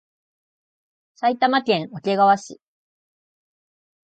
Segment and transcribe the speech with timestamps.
[1.13, 2.59] 埼玉県桶川市